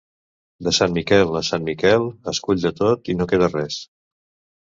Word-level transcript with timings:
De 0.67 0.71
Sant 0.77 0.95
Miquel 0.95 1.35
a 1.39 1.43
Sant 1.49 1.67
Miquel, 1.67 2.05
es 2.31 2.39
cull 2.47 2.63
de 2.63 2.73
tot 2.81 3.13
i 3.15 3.17
no 3.21 3.29
queda 3.33 3.51
res. 3.53 3.79